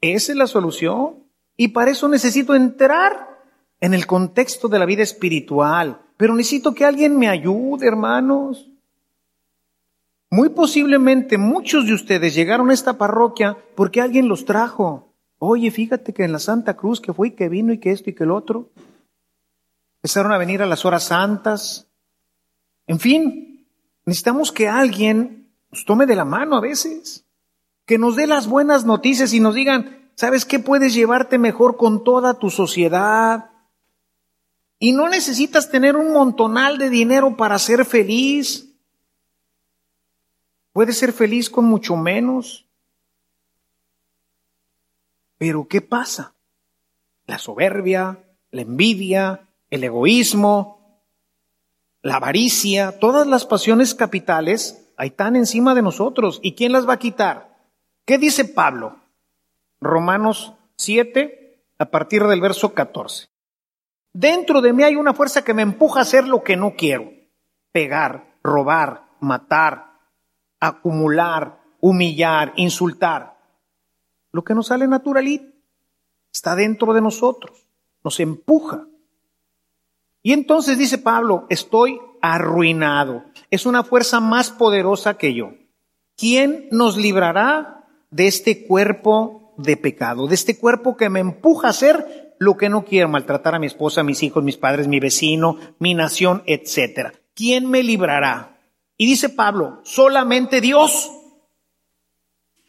[0.00, 1.29] Esa es la solución.
[1.60, 3.38] Y para eso necesito entrar
[3.80, 6.00] en el contexto de la vida espiritual.
[6.16, 8.70] Pero necesito que alguien me ayude, hermanos.
[10.30, 15.12] Muy posiblemente muchos de ustedes llegaron a esta parroquia porque alguien los trajo.
[15.36, 18.08] Oye, fíjate que en la Santa Cruz que fue y que vino y que esto
[18.08, 18.70] y que el otro.
[19.96, 21.88] Empezaron a venir a las horas santas.
[22.86, 23.68] En fin,
[24.06, 27.26] necesitamos que alguien nos tome de la mano a veces,
[27.84, 30.58] que nos dé las buenas noticias y nos digan, ¿Sabes qué?
[30.58, 33.52] Puedes llevarte mejor con toda tu sociedad.
[34.78, 38.68] Y no necesitas tener un montonal de dinero para ser feliz.
[40.74, 42.66] Puedes ser feliz con mucho menos.
[45.38, 46.34] Pero ¿qué pasa?
[47.24, 51.02] La soberbia, la envidia, el egoísmo,
[52.02, 56.40] la avaricia, todas las pasiones capitales, ahí están encima de nosotros.
[56.42, 57.56] ¿Y quién las va a quitar?
[58.04, 58.99] ¿Qué dice Pablo?
[59.80, 63.28] Romanos 7, a partir del verso 14.
[64.12, 67.12] Dentro de mí hay una fuerza que me empuja a hacer lo que no quiero.
[67.72, 69.92] Pegar, robar, matar,
[70.58, 73.38] acumular, humillar, insultar.
[74.32, 75.50] Lo que nos sale naturalito
[76.32, 77.66] está dentro de nosotros,
[78.04, 78.86] nos empuja.
[80.22, 83.24] Y entonces dice Pablo, estoy arruinado.
[83.50, 85.52] Es una fuerza más poderosa que yo.
[86.16, 91.70] ¿Quién nos librará de este cuerpo de pecado, de este cuerpo que me empuja a
[91.70, 94.98] hacer lo que no quiero, maltratar a mi esposa, a mis hijos, mis padres, mi
[94.98, 97.12] vecino, mi nación, etc.
[97.34, 98.58] ¿Quién me librará?
[98.96, 101.10] Y dice Pablo, solamente Dios.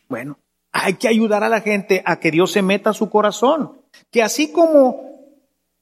[0.10, 0.38] Bueno,
[0.72, 4.22] hay que ayudar a la gente a que Dios se meta a su corazón, que
[4.22, 5.10] así como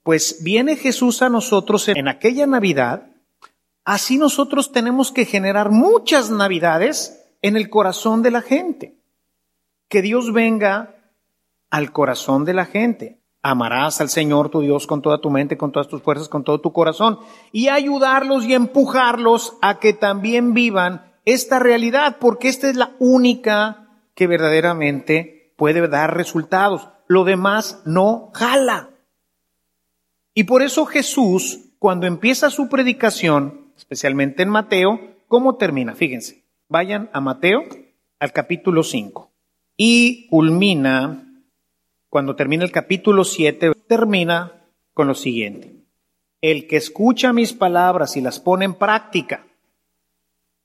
[0.03, 3.07] pues viene Jesús a nosotros en aquella Navidad,
[3.85, 8.95] así nosotros tenemos que generar muchas Navidades en el corazón de la gente.
[9.87, 10.95] Que Dios venga
[11.69, 13.19] al corazón de la gente.
[13.41, 16.59] Amarás al Señor tu Dios con toda tu mente, con todas tus fuerzas, con todo
[16.59, 17.19] tu corazón.
[17.51, 23.87] Y ayudarlos y empujarlos a que también vivan esta realidad, porque esta es la única
[24.13, 26.89] que verdaderamente puede dar resultados.
[27.07, 28.89] Lo demás no jala.
[30.33, 35.95] Y por eso Jesús, cuando empieza su predicación, especialmente en Mateo, ¿cómo termina?
[35.95, 37.63] Fíjense, vayan a Mateo
[38.19, 39.31] al capítulo 5
[39.77, 41.28] y culmina
[42.09, 45.75] cuando termina el capítulo 7, termina con lo siguiente.
[46.41, 49.45] el que escucha mis palabras y las pone en práctica.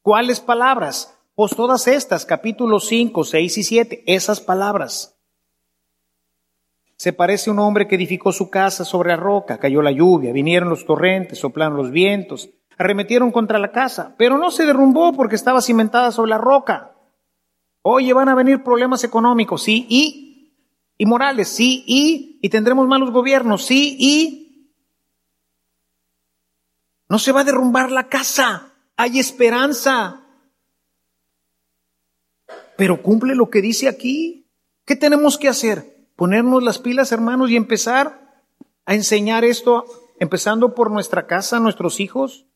[0.03, 1.19] ¿Cuáles palabras?
[1.35, 5.17] Pues todas estas, capítulos 5, 6 y 7, esas palabras.
[6.97, 10.33] Se parece a un hombre que edificó su casa sobre la roca, cayó la lluvia,
[10.33, 15.35] vinieron los torrentes, soplaron los vientos, arremetieron contra la casa, pero no se derrumbó porque
[15.35, 16.93] estaba cimentada sobre la roca.
[17.83, 20.24] Oye, van a venir problemas económicos, sí, y,
[20.97, 24.41] y morales, sí, y, y tendremos malos gobiernos, sí, y.
[27.09, 30.25] No se va a derrumbar la casa, hay esperanza.
[32.77, 34.49] Pero cumple lo que dice aquí.
[34.85, 36.09] ¿Qué tenemos que hacer?
[36.17, 38.43] Ponernos las pilas, hermanos, y empezar
[38.85, 39.85] a enseñar esto,
[40.19, 42.47] empezando por nuestra casa, nuestros hijos.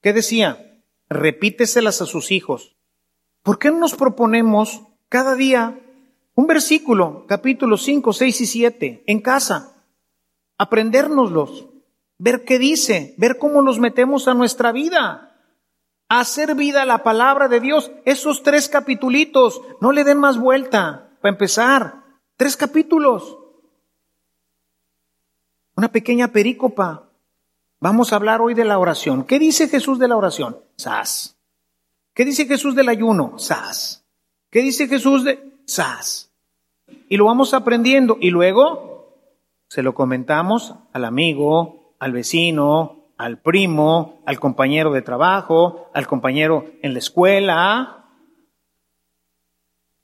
[0.00, 0.80] ¿Qué decía?
[1.08, 2.76] Repíteselas a sus hijos.
[3.42, 5.80] ¿Por qué no nos proponemos cada día
[6.36, 9.82] un versículo, capítulos 5, 6 y 7, en casa?
[10.56, 11.66] Aprendérnoslos,
[12.18, 15.26] ver qué dice, ver cómo los metemos a nuestra vida
[16.08, 17.90] hacer vida a la palabra de Dios.
[18.04, 22.04] Esos tres capitulitos, no le den más vuelta, para empezar.
[22.36, 23.38] Tres capítulos.
[25.74, 27.10] Una pequeña perícopa.
[27.80, 29.24] Vamos a hablar hoy de la oración.
[29.24, 30.58] ¿Qué dice Jesús de la oración?
[30.76, 31.36] Sas.
[32.14, 33.38] ¿Qué dice Jesús del ayuno?
[33.38, 34.04] Sas.
[34.50, 36.25] ¿Qué dice Jesús de sas?
[37.08, 39.16] Y lo vamos aprendiendo y luego
[39.68, 46.64] se lo comentamos al amigo, al vecino, al primo, al compañero de trabajo, al compañero
[46.82, 48.04] en la escuela.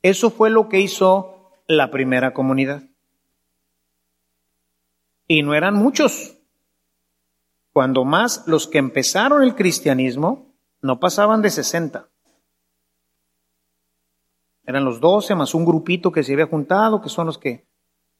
[0.01, 2.83] Eso fue lo que hizo la primera comunidad.
[5.27, 6.37] Y no eran muchos.
[7.71, 12.09] Cuando más los que empezaron el cristianismo no pasaban de 60.
[14.65, 17.65] Eran los doce más un grupito que se había juntado, que son los que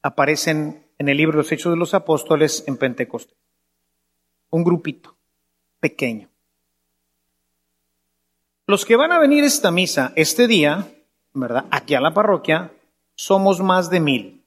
[0.01, 3.43] aparecen en el libro de los Hechos de los Apóstoles en Pentecostés
[4.53, 5.15] un grupito
[5.79, 6.29] pequeño.
[8.67, 10.87] Los que van a venir esta misa este día,
[11.33, 11.65] ¿verdad?
[11.71, 12.71] Aquí a la parroquia,
[13.15, 14.45] somos más de mil.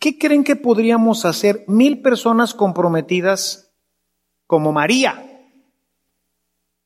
[0.00, 3.70] ¿Qué creen que podríamos hacer mil personas comprometidas
[4.48, 5.24] como María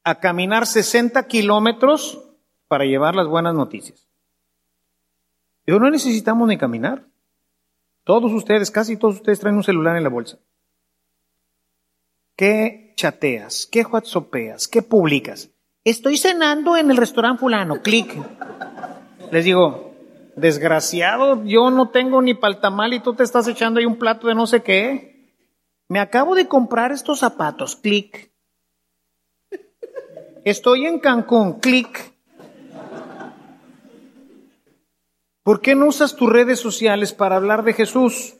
[0.04, 2.29] a caminar 60 kilómetros
[2.70, 4.06] para llevar las buenas noticias?
[5.64, 7.04] Pero no necesitamos ni caminar.
[8.04, 10.38] Todos ustedes, casi todos ustedes traen un celular en la bolsa.
[12.36, 13.66] ¿Qué chateas?
[13.66, 14.68] ¿Qué whatsappeas?
[14.68, 15.50] ¿Qué publicas?
[15.82, 18.16] Estoy cenando en el restaurante fulano, clic.
[19.32, 19.92] Les digo,
[20.36, 24.36] desgraciado, yo no tengo ni paltamal y tú te estás echando ahí un plato de
[24.36, 25.34] no sé qué.
[25.88, 28.30] Me acabo de comprar estos zapatos, clic.
[30.44, 32.09] Estoy en Cancún, clic.
[35.50, 38.36] ¿Por qué no usas tus redes sociales para hablar de Jesús?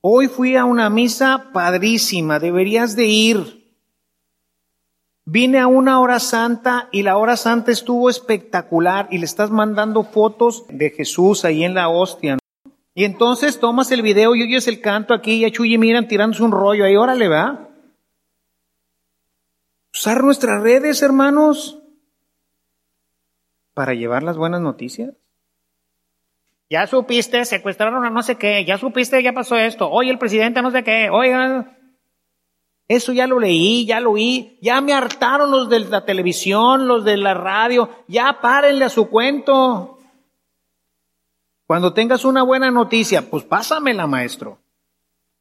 [0.00, 3.72] Hoy fui a una misa padrísima, deberías de ir.
[5.24, 10.02] Vine a una hora santa y la hora santa estuvo espectacular y le estás mandando
[10.02, 12.38] fotos de Jesús ahí en la hostia.
[12.92, 16.42] Y entonces tomas el video y oyes el canto aquí y a Chuy miran tirándose
[16.42, 17.68] un rollo ahí, órale, va.
[19.94, 21.78] Usar nuestras redes, hermanos,
[23.74, 25.14] para llevar las buenas noticias.
[26.68, 30.62] Ya supiste, secuestraron a no sé qué, ya supiste, ya pasó esto, oye el presidente
[30.62, 31.76] no sé qué, oigan,
[32.88, 37.04] eso ya lo leí, ya lo oí, ya me hartaron los de la televisión, los
[37.04, 39.98] de la radio, ya párenle a su cuento.
[41.66, 44.58] Cuando tengas una buena noticia, pues pásamela, maestro.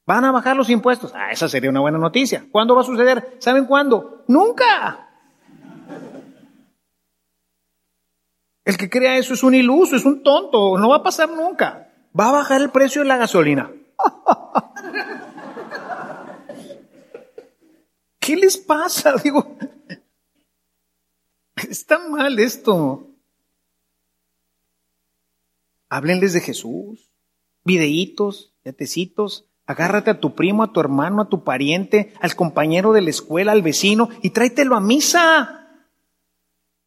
[0.07, 1.11] Van a bajar los impuestos.
[1.15, 2.45] Ah, esa sería una buena noticia.
[2.51, 3.37] ¿Cuándo va a suceder?
[3.39, 4.23] ¿Saben cuándo?
[4.27, 5.04] Nunca.
[8.65, 11.93] El que crea eso es un iluso, es un tonto, no va a pasar nunca.
[12.19, 13.71] Va a bajar el precio de la gasolina.
[18.19, 19.13] ¿Qué les pasa?
[19.23, 19.55] Digo,
[21.55, 23.11] está mal esto.
[25.89, 27.11] Háblenles de Jesús,
[27.63, 33.03] videitos, yatecitos, agárrate a tu primo, a tu hermano, a tu pariente, al compañero de
[33.03, 35.83] la escuela, al vecino y tráetelo a misa.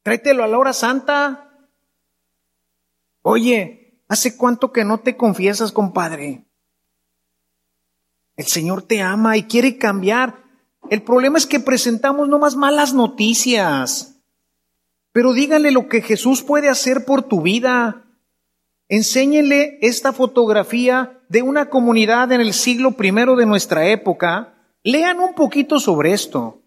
[0.03, 1.48] Tráetelo a la hora santa.
[3.23, 6.45] Oye, ¿hace cuánto que no te confiesas, compadre?
[8.37, 10.45] El Señor te ama y quiere cambiar.
[10.91, 14.21] El problema es que presentamos no más malas noticias.
[15.13, 18.05] Pero díganle lo que Jesús puede hacer por tu vida.
[18.89, 24.55] Enséñenle esta fotografía de una comunidad en el siglo primero de nuestra época.
[24.83, 26.63] Lean un poquito sobre esto.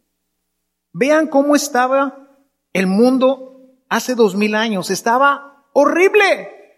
[0.92, 2.38] Vean cómo estaba
[2.74, 4.90] el mundo hace dos mil años.
[4.90, 6.76] Estaba horrible.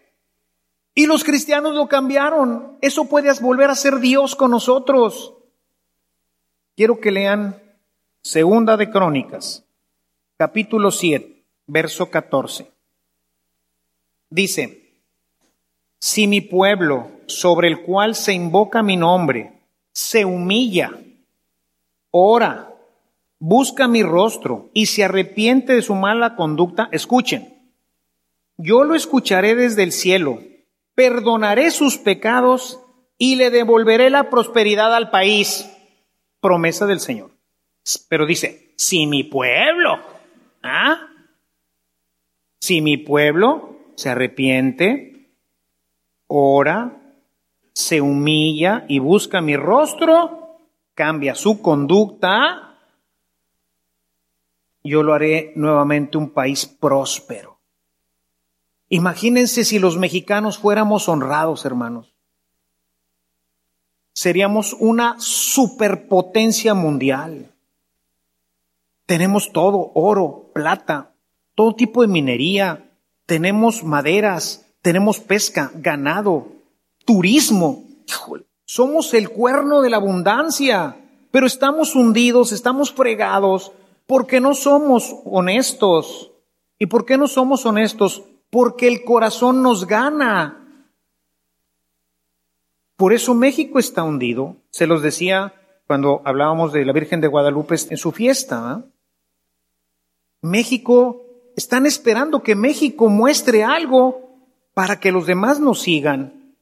[0.95, 2.77] Y los cristianos lo cambiaron.
[2.81, 5.33] Eso puede volver a ser Dios con nosotros.
[6.75, 7.61] Quiero que lean
[8.21, 9.63] Segunda de Crónicas,
[10.37, 12.71] capítulo 7, verso 14.
[14.29, 14.95] Dice,
[15.99, 20.91] si mi pueblo, sobre el cual se invoca mi nombre, se humilla,
[22.11, 22.73] ora,
[23.39, 27.53] busca mi rostro y se arrepiente de su mala conducta, escuchen,
[28.58, 30.39] yo lo escucharé desde el cielo,
[30.95, 32.80] perdonaré sus pecados
[33.18, 35.70] y le devolveré la prosperidad al país.
[36.39, 37.32] Promesa del Señor.
[38.10, 39.99] Pero dice, si mi pueblo,
[40.62, 41.10] ¿ah?
[42.60, 45.34] Si mi pueblo se arrepiente,
[46.28, 47.01] ora,
[47.74, 50.60] se humilla y busca mi rostro,
[50.93, 52.80] cambia su conducta,
[54.84, 57.53] yo lo haré nuevamente un país próspero.
[58.93, 62.13] Imagínense si los mexicanos fuéramos honrados, hermanos.
[64.13, 67.55] Seríamos una superpotencia mundial.
[69.07, 71.15] Tenemos todo, oro, plata,
[71.55, 72.91] todo tipo de minería,
[73.25, 76.49] tenemos maderas, tenemos pesca, ganado,
[77.03, 77.85] turismo.
[78.65, 80.97] somos el cuerno de la abundancia,
[81.31, 83.71] pero estamos hundidos, estamos fregados
[84.05, 86.29] porque no somos honestos.
[86.77, 88.21] ¿Y por qué no somos honestos?
[88.54, 90.86] Porque el corazón nos gana.
[92.95, 94.58] Por eso México está hundido.
[94.70, 95.56] Se los decía
[95.88, 98.86] cuando hablábamos de la Virgen de Guadalupe en su fiesta.
[100.41, 101.26] México,
[101.56, 104.38] están esperando que México muestre algo
[104.76, 106.56] para que los demás nos sigan.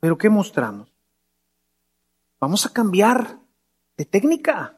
[0.00, 0.92] Pero ¿qué mostramos?
[2.38, 3.38] Vamos a cambiar
[3.96, 4.76] de técnica.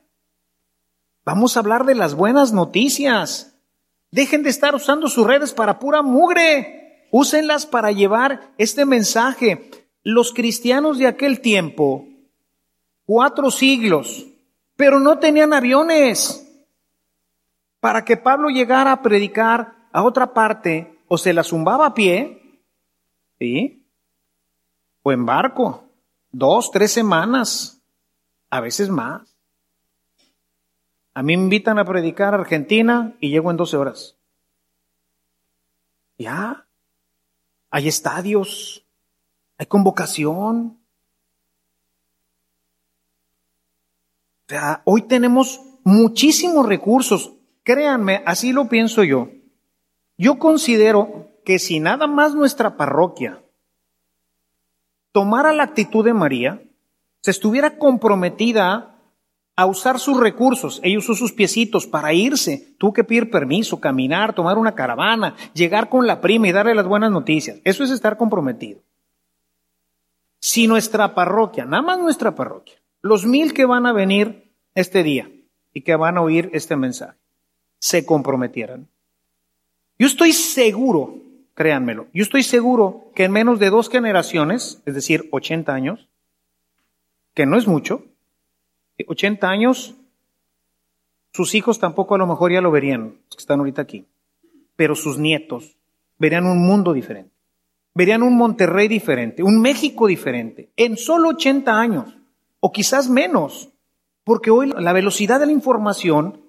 [1.25, 3.54] Vamos a hablar de las buenas noticias.
[4.15, 7.09] Dejen de estar usando sus redes para pura mugre.
[7.11, 9.69] Úsenlas para llevar este mensaje.
[10.05, 12.07] Los cristianos de aquel tiempo,
[13.07, 14.25] cuatro siglos,
[14.77, 16.49] pero no tenían aviones
[17.81, 22.63] para que Pablo llegara a predicar a otra parte, o se la zumbaba a pie,
[23.41, 23.85] ¿sí?
[25.03, 25.89] O en barco,
[26.31, 27.83] dos, tres semanas,
[28.49, 29.34] a veces más.
[31.15, 34.17] A mí me invitan a predicar a Argentina y llego en 12 horas.
[36.19, 36.67] Ya,
[37.71, 38.85] hay estadios,
[39.57, 40.79] hay convocación.
[44.47, 47.33] O sea, hoy tenemos muchísimos recursos.
[47.63, 49.29] Créanme, así lo pienso yo.
[50.19, 53.41] Yo considero que si nada más nuestra parroquia
[55.13, 56.63] tomara la actitud de María,
[57.21, 58.94] se estuviera comprometida
[59.57, 64.35] a usar sus recursos, ella usó sus piecitos para irse, tuvo que pedir permiso, caminar,
[64.35, 67.59] tomar una caravana, llegar con la prima y darle las buenas noticias.
[67.63, 68.81] Eso es estar comprometido.
[70.41, 75.31] Si nuestra parroquia, nada más nuestra parroquia, los mil que van a venir este día
[75.73, 77.17] y que van a oír este mensaje,
[77.79, 78.89] se comprometieran.
[79.99, 81.17] Yo estoy seguro,
[81.55, 86.09] créanmelo, yo estoy seguro que en menos de dos generaciones, es decir, 80 años,
[87.35, 88.05] que no es mucho,
[89.07, 89.95] 80 años,
[91.33, 94.07] sus hijos tampoco a lo mejor ya lo verían, los que están ahorita aquí,
[94.77, 95.77] pero sus nietos
[96.19, 97.33] verían un mundo diferente,
[97.95, 102.17] verían un Monterrey diferente, un México diferente, en solo 80 años,
[102.61, 103.71] o quizás menos,
[104.23, 106.45] porque hoy la velocidad de la información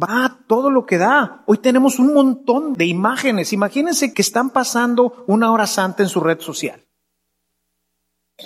[0.00, 1.42] va todo lo que da.
[1.46, 3.52] Hoy tenemos un montón de imágenes.
[3.52, 6.83] Imagínense que están pasando una hora santa en su red social.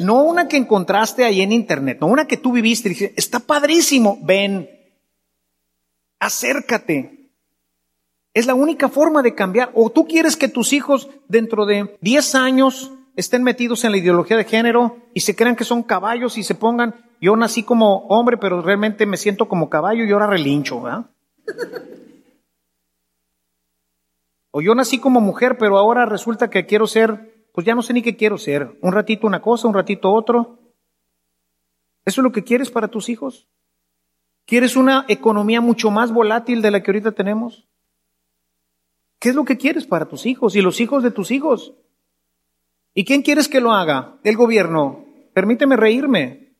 [0.01, 3.41] No una que encontraste ahí en internet, no una que tú viviste y dijiste, está
[3.41, 4.69] padrísimo, ven,
[6.19, 7.31] acércate.
[8.35, 9.71] Es la única forma de cambiar.
[9.75, 14.37] O tú quieres que tus hijos dentro de 10 años estén metidos en la ideología
[14.37, 18.37] de género y se crean que son caballos y se pongan, yo nací como hombre,
[18.37, 21.07] pero realmente me siento como caballo y ahora relincho, ¿verdad?
[24.51, 27.93] O yo nací como mujer, pero ahora resulta que quiero ser, pues ya no sé
[27.93, 28.79] ni qué quiero ser.
[28.83, 30.61] Un ratito una cosa, un ratito otro.
[32.05, 33.49] ¿Eso es lo que quieres para tus hijos?
[34.47, 37.67] ¿Quieres una economía mucho más volátil de la que ahorita tenemos?
[39.19, 41.75] ¿Qué es lo que quieres para tus hijos y los hijos de tus hijos?
[42.95, 44.21] ¿Y quién quieres que lo haga?
[44.23, 45.05] El gobierno.
[45.33, 46.53] Permíteme reírme.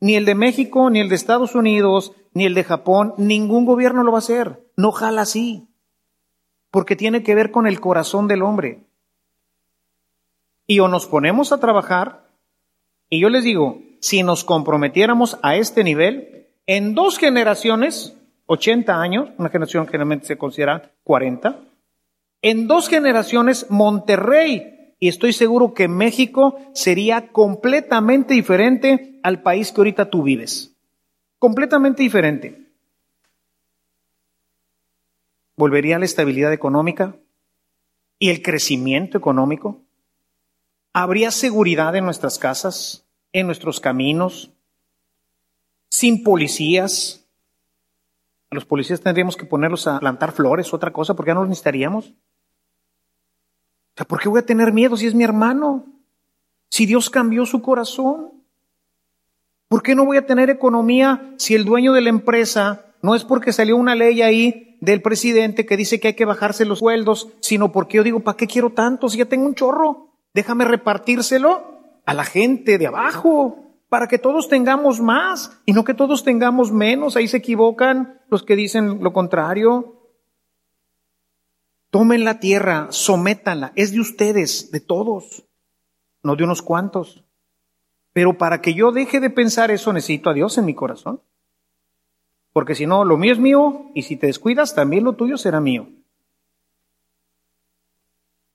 [0.00, 4.02] Ni el de México, ni el de Estados Unidos, ni el de Japón, ningún gobierno
[4.02, 4.68] lo va a hacer.
[4.76, 5.66] No jala así.
[6.70, 8.84] Porque tiene que ver con el corazón del hombre.
[10.66, 12.28] Y o nos ponemos a trabajar,
[13.10, 19.30] y yo les digo, si nos comprometiéramos a este nivel, en dos generaciones, 80 años,
[19.38, 21.60] una generación generalmente se considera 40,
[22.42, 29.80] En dos generaciones, Monterrey, y estoy seguro que México sería completamente diferente al país que
[29.80, 30.76] ahorita tú vives.
[31.38, 32.64] Completamente diferente.
[35.56, 37.16] ¿Volvería la estabilidad económica
[38.18, 39.83] y el crecimiento económico?
[40.96, 44.52] ¿Habría seguridad en nuestras casas, en nuestros caminos,
[45.90, 47.26] sin policías?
[48.48, 51.48] A los policías tendríamos que ponerlos a plantar flores, otra cosa, porque ya no los
[51.48, 52.10] necesitaríamos.
[52.10, 55.84] O sea, ¿por qué voy a tener miedo si es mi hermano?
[56.70, 58.30] Si Dios cambió su corazón.
[59.66, 63.24] ¿Por qué no voy a tener economía si el dueño de la empresa no es
[63.24, 67.30] porque salió una ley ahí del presidente que dice que hay que bajarse los sueldos,
[67.40, 70.13] sino porque yo digo, ¿para qué quiero tanto si ya tengo un chorro?
[70.34, 75.94] Déjame repartírselo a la gente de abajo para que todos tengamos más y no que
[75.94, 77.14] todos tengamos menos.
[77.14, 80.00] Ahí se equivocan los que dicen lo contrario.
[81.90, 85.44] Tomen la tierra, sométanla, es de ustedes, de todos,
[86.24, 87.22] no de unos cuantos.
[88.12, 91.20] Pero para que yo deje de pensar eso necesito a Dios en mi corazón.
[92.52, 95.60] Porque si no, lo mío es mío y si te descuidas, también lo tuyo será
[95.60, 95.88] mío.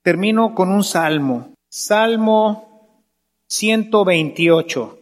[0.02, 1.54] Termino con un salmo.
[1.72, 3.06] Salmo
[3.46, 5.00] 128.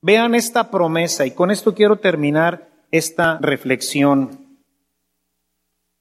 [0.00, 4.58] Vean esta promesa y con esto quiero terminar esta reflexión.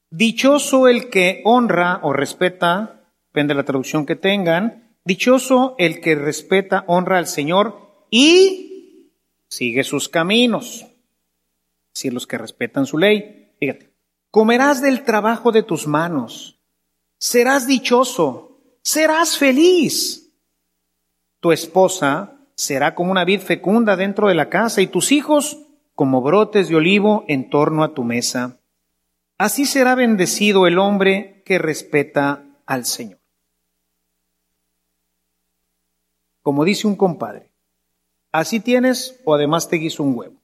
[0.09, 6.15] Dichoso el que honra o respeta, depende de la traducción que tengan, dichoso el que
[6.15, 9.11] respeta, honra al Señor y
[9.47, 10.87] sigue sus caminos.
[11.93, 13.91] Si los que respetan su ley, fíjate,
[14.31, 16.59] comerás del trabajo de tus manos,
[17.19, 18.46] serás dichoso
[18.87, 20.31] serás feliz.
[21.41, 25.57] Tu esposa será como una vid fecunda dentro de la casa y tus hijos
[25.93, 28.61] como brotes de olivo en torno a tu mesa.
[29.37, 33.19] Así será bendecido el hombre que respeta al Señor.
[36.41, 37.51] Como dice un compadre,
[38.31, 40.35] así tienes o además te guiso un huevo.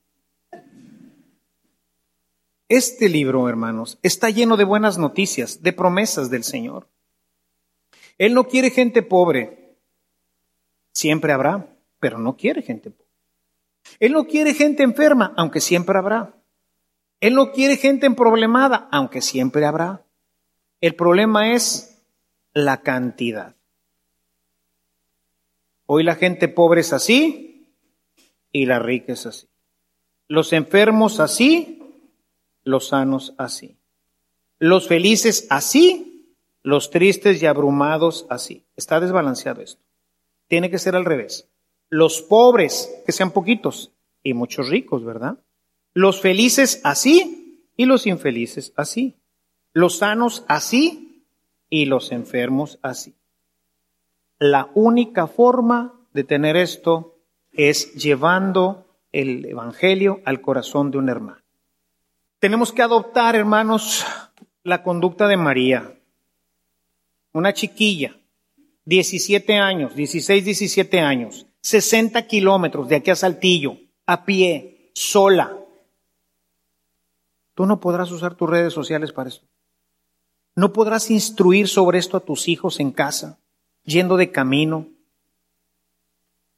[2.67, 6.89] Este libro, hermanos, está lleno de buenas noticias, de promesas del Señor.
[8.17, 9.75] Él no quiere gente pobre.
[10.91, 13.11] Siempre habrá, pero no quiere gente pobre.
[13.99, 16.33] Él no quiere gente enferma, aunque siempre habrá.
[17.19, 20.03] Él no quiere gente problemada, aunque siempre habrá.
[20.81, 22.03] El problema es
[22.53, 23.55] la cantidad.
[25.85, 27.73] Hoy la gente pobre es así
[28.51, 29.47] y la rica es así.
[30.27, 31.81] Los enfermos así,
[32.63, 33.77] los sanos así.
[34.59, 36.12] Los felices así
[36.63, 38.65] los tristes y abrumados así.
[38.75, 39.81] Está desbalanceado esto.
[40.47, 41.49] Tiene que ser al revés.
[41.89, 43.91] Los pobres, que sean poquitos,
[44.23, 45.37] y muchos ricos, ¿verdad?
[45.93, 49.15] Los felices así y los infelices así.
[49.73, 51.25] Los sanos así
[51.69, 53.13] y los enfermos así.
[54.39, 57.17] La única forma de tener esto
[57.51, 61.41] es llevando el Evangelio al corazón de un hermano.
[62.39, 64.05] Tenemos que adoptar, hermanos,
[64.63, 65.95] la conducta de María
[67.33, 68.15] una chiquilla,
[68.85, 75.57] 17 años, 16, 17 años, 60 kilómetros de aquí a Saltillo, a pie, sola.
[77.55, 79.45] Tú no podrás usar tus redes sociales para esto.
[80.55, 83.39] No podrás instruir sobre esto a tus hijos en casa,
[83.83, 84.87] yendo de camino.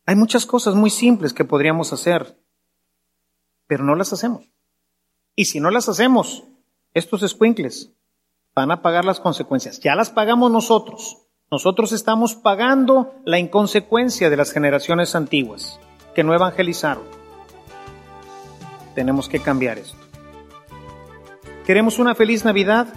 [0.05, 2.37] Hay muchas cosas muy simples que podríamos hacer,
[3.67, 4.45] pero no las hacemos.
[5.35, 6.43] Y si no las hacemos,
[6.93, 7.91] estos escuincles
[8.55, 9.79] van a pagar las consecuencias.
[9.81, 11.17] Ya las pagamos nosotros.
[11.51, 15.79] Nosotros estamos pagando la inconsecuencia de las generaciones antiguas
[16.15, 17.03] que no evangelizaron.
[18.95, 19.97] Tenemos que cambiar esto.
[21.65, 22.87] ¿Queremos una feliz Navidad?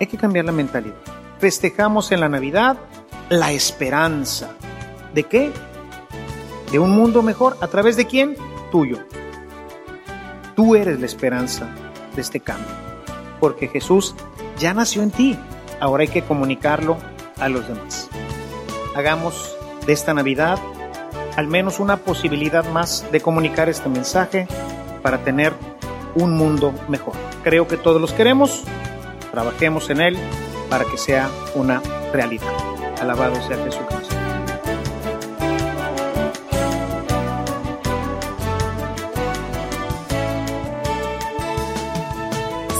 [0.00, 0.96] Hay que cambiar la mentalidad.
[1.38, 2.78] Festejamos en la Navidad
[3.28, 4.54] la esperanza.
[5.14, 5.52] ¿De qué?
[6.70, 7.56] De un mundo mejor.
[7.60, 8.36] ¿A través de quién?
[8.70, 8.98] Tuyo.
[10.54, 11.68] Tú eres la esperanza
[12.14, 12.81] de este cambio
[13.42, 14.14] porque Jesús
[14.56, 15.36] ya nació en ti.
[15.80, 16.96] Ahora hay que comunicarlo
[17.40, 18.08] a los demás.
[18.94, 20.60] Hagamos de esta Navidad
[21.36, 24.46] al menos una posibilidad más de comunicar este mensaje
[25.02, 25.52] para tener
[26.14, 27.14] un mundo mejor.
[27.42, 28.62] Creo que todos los queremos,
[29.32, 30.16] trabajemos en él
[30.70, 31.82] para que sea una
[32.12, 32.46] realidad.
[33.00, 34.01] Alabado sea Jesucristo.